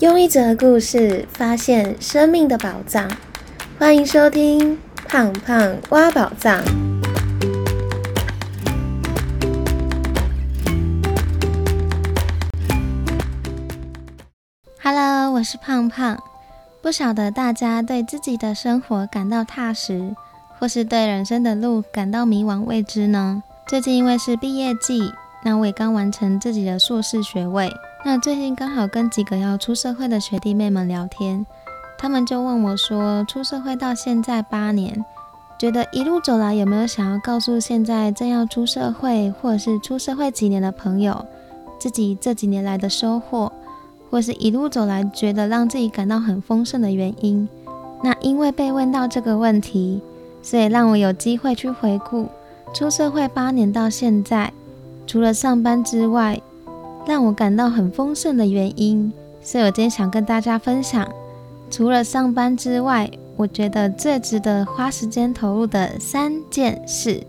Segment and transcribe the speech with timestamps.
[0.00, 3.06] 用一则故事发现生命的宝藏，
[3.78, 4.74] 欢迎收听
[5.06, 6.58] 《胖胖挖宝藏》。
[14.82, 16.18] Hello，我是胖胖。
[16.80, 20.16] 不晓得大家对自己的生活感到踏实，
[20.58, 23.42] 或是对人生的路感到迷惘未知呢？
[23.68, 25.12] 最近因为是毕业季，
[25.44, 27.70] 那我也刚完成自己的硕士学位。
[28.02, 31.44] 那最近刚好跟几个要出社会的学弟妹们聊天，
[31.98, 35.04] 他们就问我说：出社会到现在八年，
[35.58, 41.26] 觉得一路走来有没有想要告诉现在正要出社会，或者是出社会几年的朋友，
[41.78, 43.52] 自己这几年来的收获，
[44.10, 47.46] 或是一路走来觉得让自己感到很丰盛的原因？
[48.02, 50.00] 那因为被问到这个问题，
[50.40, 52.30] 所以让我有机会去回顾
[52.72, 54.54] 出社会八年到现在，
[55.06, 56.40] 除了上班之外。
[57.06, 61.08] 让我感到很丰盛的原因，所以我今天想跟大家分享，
[61.70, 67.22] 除了上班之外，我觉得最值得花时间投入的三件事。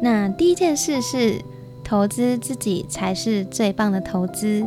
[0.00, 1.40] 那第一件事是
[1.84, 4.64] 投资自己才是最棒的投资。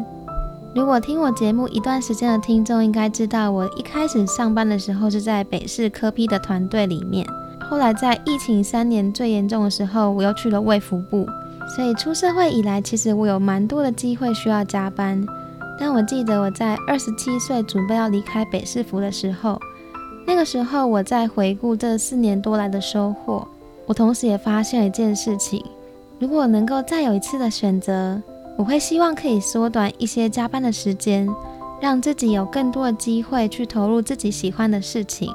[0.73, 7.25] 如果听我节目一段时间的听众应该知道，我一开始上班的时候是在北市科批的团队里面，
[7.70, 11.28] 后来在疫情三年最严重的时候，我又去了卫福部。
[11.75, 15.25] 所以出社会以来，其实我有蛮多的机会需要加班。
[15.80, 19.59] 但我记得我在二十七岁准备要离开北市府的时候，
[20.28, 23.47] 那个时候我在回顾这四年多来的收获，
[23.86, 25.63] 我同时也发现了一件事情：
[26.19, 28.22] 如果能够再有一次的选择，
[28.58, 31.28] 我会希望可以缩短一些加班的时间，
[31.80, 35.33] 让自己有更多的机会去投入自己喜欢的事情。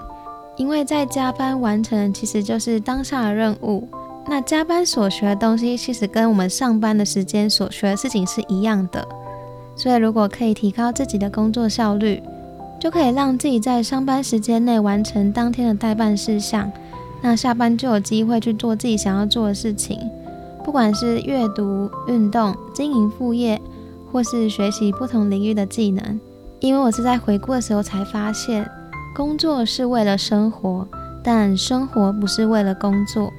[0.56, 3.88] 因为在加班完成，其实就是当下的任务。
[4.28, 9.06] 那加班所学的东西，其实跟我们上班的时间所学的事情是一样的。
[9.76, 12.22] 所以，如果可以提高自己的工作效率，
[12.80, 16.70] 就可以让自己在上班时间内完成当天的代办事项。
[17.22, 19.98] 那下班就有机会去做自己想要做的事情，
[20.64, 23.60] 不管是阅读、运动、经营副业，
[24.10, 26.20] 或是学习不同领域的技能。
[26.58, 28.68] 因为我是在回顾的时候才发现，
[29.14, 30.86] 工作是为了生活，
[31.22, 33.30] 但生活不是为了工作。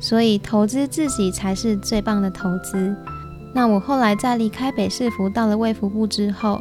[0.00, 2.96] 所以投资自己才是最棒的投资。
[3.52, 6.60] 那我后来在离开北市府到了卫福部之后，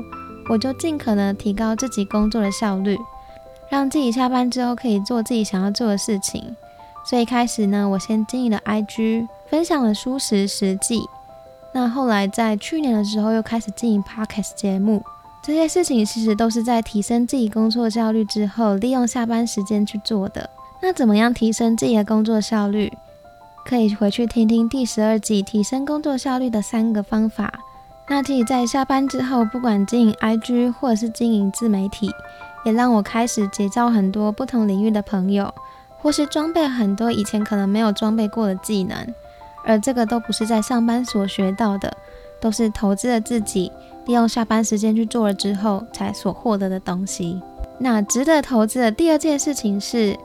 [0.50, 2.98] 我就尽可能提高自己工作的效率，
[3.70, 6.56] 让自己下班之后可以做自己想要做的事情。
[7.06, 11.02] 所以开始呢，我先经营了 IG，分享了书食实际。
[11.72, 15.04] 那后来在去年的时候又开始经营 Podcast 节目，
[15.44, 20.50] 这些事情其实都是在提升自己工作效率之后，利用下班时间去做的。
[20.82, 22.92] 那怎么样提升自己的工作效率？
[23.69, 27.53] 可以回去听听第十二季提升工作效率的三个方法。
[28.07, 32.09] 那自己在下班之后，不管经营 IG 或者是经营自媒体，
[32.66, 35.53] 也让我开始结交很多不同领域的朋友，
[36.00, 38.97] 或是装备很多以前可能没有装备过的技能。
[39.63, 41.96] 而这个都不是在上班所学到的，
[42.41, 43.72] 都是投资了自己，
[44.08, 47.40] 利用下班时间去做了之后才所获得的东西。
[47.78, 50.18] 那值得投资的第二件事情是。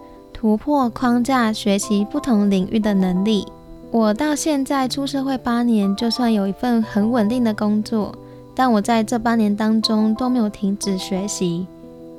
[0.45, 3.47] 突破框架，学习不同领域的能力。
[3.91, 8.15] 我到现在出社会八年，就算有一份很稳定的工作，
[8.55, 11.67] 但我在这八年当中都没有停止学习。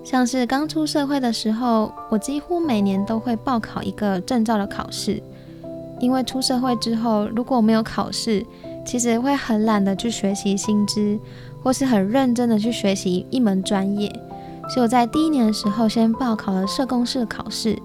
[0.04, 5.22] 像是刚出社会的时候，我几乎每年都会报考一个证照的考试，
[6.00, 8.44] 因为出社会之后，如果没有考试，
[8.84, 11.20] 其实会很懒得去学习新知，
[11.62, 14.12] 或是很认真的去学习一门专业。
[14.70, 17.78] 所以我在第一年的时候，先报考了社工师考试。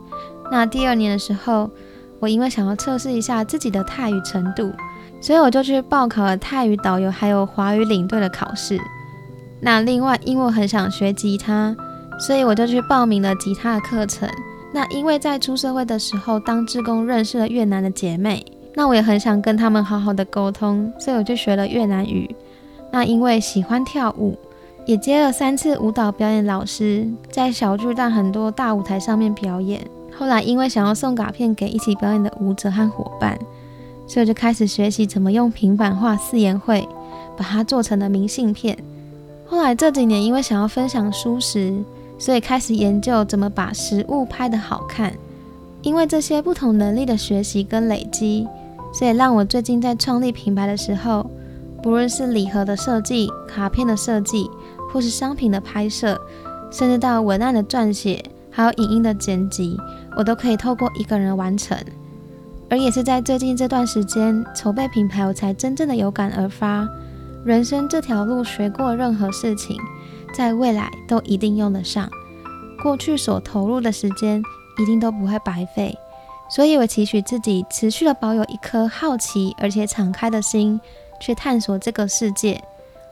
[0.50, 1.70] 那第二年的时候，
[2.18, 4.72] 我因为想要测试一下自己的泰语程度，
[5.20, 8.78] 所以我就去报考了泰语导游还有华语领队的考试。
[9.60, 11.76] 那另外，因为我很想学吉他，
[12.18, 14.28] 所以我就去报名了吉他的课程。
[14.72, 18.44] 那因为在出社会的时候当志工认识了越南的姐妹，
[18.74, 22.34] 那我也很想跟他们好好的沟通，所以我就学了越南语。
[22.90, 24.38] 那因为喜欢跳舞，
[24.86, 29.80] 也接了三次舞蹈表演老师，在小巨蛋很多大舞台上面表演。
[30.20, 33.38] 后来，因为想要送卡片给一起表演的舞者和伙伴，
[34.06, 36.86] 所以我就开始学习怎么用平板画四言会，
[37.38, 38.76] 把它做成了明信片。
[39.46, 41.72] 后来这几年，因为想要分享书食，
[42.18, 45.10] 所以开始研究怎么把食物拍得好看。
[45.80, 48.46] 因为这些不同能力的学习跟累积，
[48.92, 51.24] 所以让我最近在创立品牌的时候，
[51.82, 54.50] 不论是礼盒的设计、卡片的设计，
[54.92, 56.20] 或是商品的拍摄，
[56.70, 58.22] 甚至到文案的撰写。
[58.50, 59.76] 还有影音的剪辑，
[60.16, 61.76] 我都可以透过一个人完成。
[62.68, 66.88] 而也是在最近这段时间筹备品牌，我才真正的有感而发。
[67.44, 69.76] 人生这条路，学过任何事情，
[70.34, 72.08] 在未来都一定用得上。
[72.82, 74.42] 过去所投入的时间
[74.78, 75.96] 一定都不会白费，
[76.48, 80.80] 所以我期许自己持续的保有一颗好奇而且敞开的心，
[81.20, 82.62] 去探索这个世界，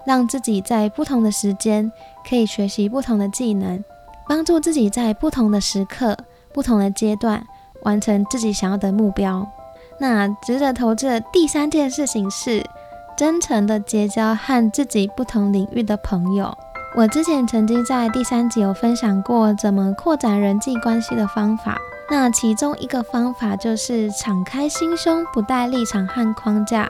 [0.07, 1.91] 让自己在不同的时间
[2.29, 3.83] 可以学习不同的技能，
[4.29, 6.17] 帮助自己在不同的时刻、
[6.53, 7.45] 不同的阶段
[7.83, 9.47] 完成自己想要的目标。
[9.99, 12.63] 那值得投资的第三件事情是，
[13.17, 16.57] 真诚的结交和自己不同领域的朋友。
[16.97, 21.79] 我之前曾经在第三集有分享过怎么扩展人际关系的方法，
[22.11, 26.89] 那其中一个方法就是敞开心胸，不带立场和框架，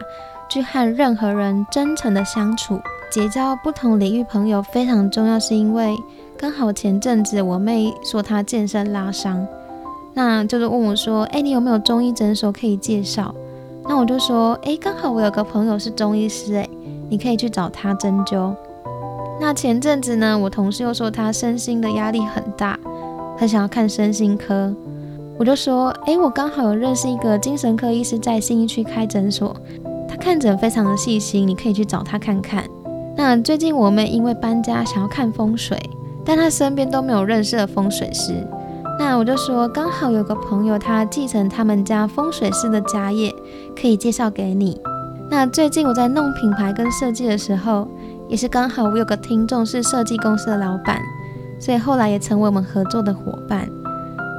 [0.49, 2.81] 去和任何人真诚的相处，
[3.11, 5.39] 结交不同领域朋友非常重要。
[5.41, 5.97] 是因为
[6.39, 9.45] 刚好前阵子我妹说她健身拉伤，
[10.15, 13.35] 那就是问我说：“哎，你有没有中医诊所可以介绍？”
[13.89, 16.69] 那我就说：“哎，刚好我有个朋友是中医师，哎，
[17.09, 18.55] 你可以去找他针灸。”
[19.41, 22.79] 那前阵子呢，我同事又说他身心的压力很大，
[23.37, 24.73] 很想要看身心科。
[25.41, 29.57] 我就说，诶，我刚好有认识一个精神科医师在新一区开诊所，
[30.09, 32.65] 他看诊非常的细心，你可以去找他看看。
[33.17, 35.77] 那最近我们因为搬家想要看风水，
[36.29, 38.47] 但他身边都没有认识的风水师。
[38.99, 43.35] 那我就说，刚好有个朋友他继承他们家风水师的家业，
[43.75, 44.79] 可以介绍给你。
[45.31, 47.89] 那最近我在弄品牌跟设计的时候。
[48.29, 51.01] 也是刚好，我有个听众是设计公司的老板，
[51.59, 53.67] 所以后来也成为我们合作的伙伴。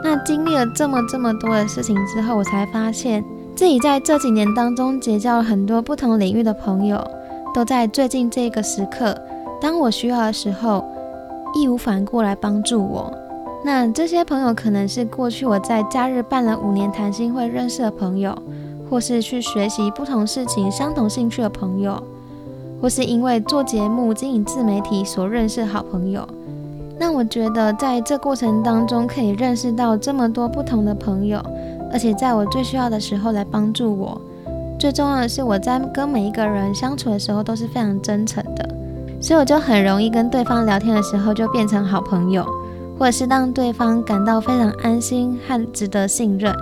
[0.03, 3.25] 那经历了这么这么多的事情之后，我才发现
[3.55, 7.03] 自己在这几年当中结交了很多不同领域的朋友，
[7.51, 9.19] 都在最近这个时刻，
[9.59, 10.85] 当我需要的时候，
[11.53, 13.13] 义无反顾来帮助我。
[13.63, 18.37] 那这些朋友可能是过去我在假日办了五年谈心会认识的朋友，
[18.89, 22.01] 或是去学习不同事情相同兴趣的朋友。
[22.81, 26.25] 或是因为做节目、经营自媒体所认识好朋友，
[26.97, 31.43] 那我觉得在这过程当中可以认识到这么多不同的朋友，
[31.91, 34.21] 而且在我最需要的时候来帮助我。
[34.79, 38.69] 最重要的是，我在跟每一个人相处的时候都是非常真诚的，
[39.21, 42.45] 所以我就很容易跟对方聊天的时候就变成好朋友，
[42.97, 46.55] 或者是让对方感到非常安心和值得信任。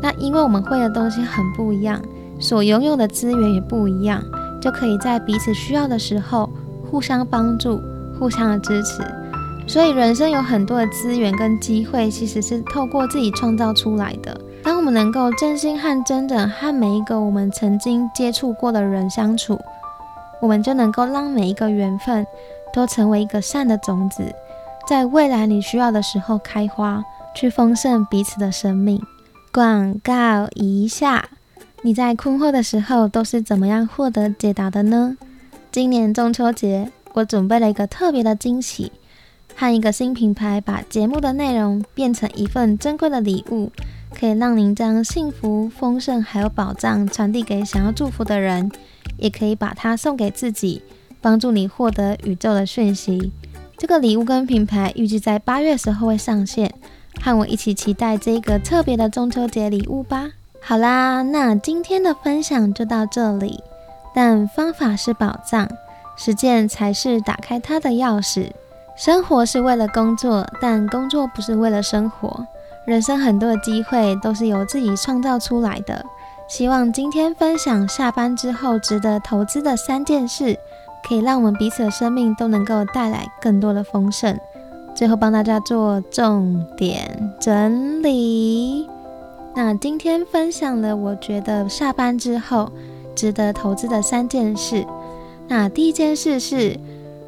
[0.00, 2.00] 那因为我们会的东西很不一样，
[2.38, 4.22] 所拥有的资源也不一样。
[4.58, 6.50] 就可以在彼此需要的时候
[6.90, 7.80] 互相帮助、
[8.18, 9.00] 互相的支持。
[9.68, 14.40] 所以人生有很多的资源跟机会，其实是透过自己创造出来的。
[14.64, 19.60] 当我们能够真心和真的和每一个我们曾经接触过的人相处，
[20.40, 22.26] 我们就能够让每一个缘分
[22.72, 24.34] 都成为一个善的种子，
[24.88, 27.02] 在未来你需要的时候开花，
[27.34, 29.02] 去丰盛彼此的生命。
[29.52, 31.28] 广告一下。
[31.82, 35.16] 你在困惑的时候都是怎么样获得解答的呢？
[35.70, 38.90] 今年中秋节，我准备了一个特别的惊喜，
[39.54, 43.70] 和一个新品牌把节目的内容变成一份珍贵的礼物，
[44.18, 48.70] 可以让您将幸福、丰盛还有宝藏传递给想要祝福的人，
[49.18, 50.82] 也可以把它送给自己，
[51.20, 53.30] 帮助你获得宇宙的讯息。
[53.76, 56.72] 这个礼物跟品牌预计在八月时候会上线，
[57.20, 60.30] 和我一起期待这个特别的中秋节礼物吧。
[60.62, 63.62] 好啦，那今天的分享就到这里。
[64.14, 65.68] 但方法是宝藏，
[66.16, 68.50] 实践才是打开它的钥匙。
[68.96, 72.46] 生活是为了工作，但工作不是为了生活。
[72.86, 76.04] 人生很多的机会都是由自己创造出来的。
[76.48, 80.56] 希望今天分享下班之后值得投资的三件事，
[81.06, 84.38] 可以让我们彼此的生命都能够带来更多的丰盛。
[84.94, 88.88] 最后帮大家做重点整理。
[89.54, 92.70] 那今天分享了我觉得下班之后
[93.14, 94.86] 值得投资的三件事。
[95.48, 96.78] 那第一件事是，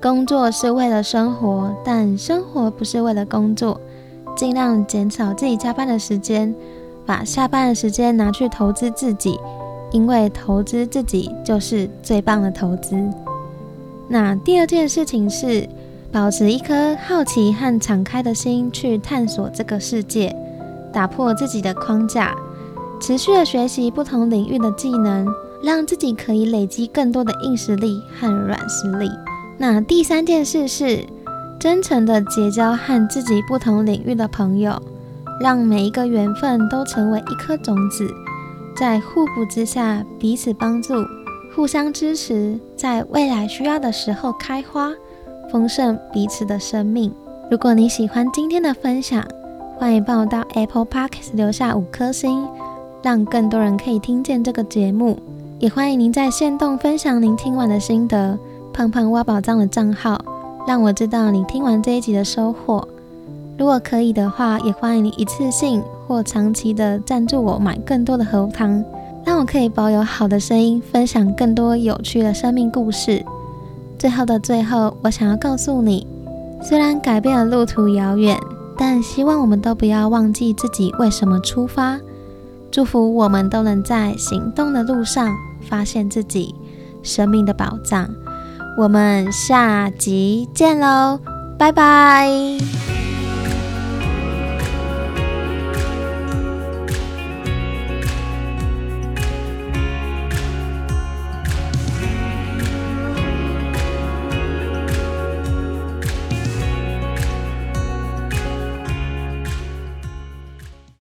[0.00, 3.80] 工作是为了生活，但生活不是为了工作。
[4.38, 6.54] 尽量减少自己加班的时间，
[7.04, 9.36] 把下班的时间拿去投资自己，
[9.90, 12.96] 因为投资自己就是最棒的投资。
[14.06, 15.68] 那第二件事情是，
[16.12, 20.32] 保持一颗好奇和敞开的心去探索这个世界。
[20.92, 22.32] 打破自己的框架，
[23.00, 25.26] 持续的学习不同领域的技能，
[25.64, 29.10] 让自己可以累积更多的硬实力和软实力。
[29.58, 31.04] 那第三件事是
[31.58, 34.80] 真诚的结交和自己不同领域的朋友，
[35.40, 38.08] 让每一个缘分都成为一颗种子，
[38.76, 40.94] 在互补之下彼此帮助，
[41.54, 44.92] 互相支持，在未来需要的时候开花，
[45.50, 47.12] 丰盛彼此的生命。
[47.50, 49.26] 如果你喜欢今天的分享，
[49.76, 52.46] 欢迎帮我到 Apple Podcast 留下五颗星，
[53.02, 55.18] 让更多人可以听见这个节目。
[55.58, 58.38] 也欢迎您在线动分享您听完的心得。
[58.72, 60.24] 胖胖挖宝藏的账号
[60.66, 62.86] 让我知道你听完这一集的收获。
[63.56, 68.84] 如果可以的话，也欢迎你一次性或长期的赞助我买更多的核糖，
[69.24, 73.24] 让我可以保有好的声音，分享更多有趣的生命故事。
[73.98, 76.06] 最后的最后，我想要告诉你，
[76.62, 78.38] 虽然改变的路途遥远，
[78.76, 81.98] 但希望我们都不要忘记自己为什么出发。
[82.70, 86.54] 祝福我们都能在行动的路上发现自己
[87.02, 88.08] 生命的宝藏。
[88.78, 91.18] 我们下集见喽，
[91.58, 92.28] 拜拜。